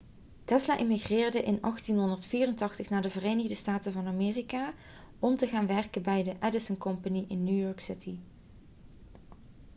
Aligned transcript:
tesla 0.45 0.77
emigreerde 0.77 1.37
in 1.41 1.57
1884 1.61 2.89
naar 2.89 3.01
de 3.01 3.09
verenigde 3.09 3.55
staten 3.55 3.91
van 3.91 4.07
amerika 4.07 4.73
om 5.19 5.37
te 5.37 5.47
gaan 5.47 5.67
werken 5.67 6.01
bij 6.01 6.23
de 6.23 6.33
edison 6.41 6.77
company 6.77 7.25
in 7.27 7.43
new 7.43 7.61
york 7.65 7.79
city 7.79 8.17